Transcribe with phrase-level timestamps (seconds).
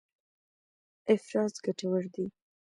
[1.13, 2.25] افراز ګټور دی.